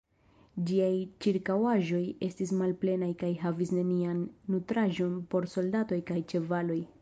Ĝiaj 0.69 0.93
ĉirkaŭaĵoj 1.25 1.99
estis 2.27 2.53
malplenaj 2.61 3.11
kaj 3.25 3.29
havis 3.43 3.75
nenian 3.81 4.25
nutraĵon 4.55 5.15
por 5.35 5.49
soldatoj 5.53 6.01
kaj 6.11 6.19
ĉevaloj. 6.35 6.81